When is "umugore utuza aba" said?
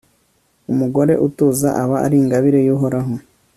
0.71-1.97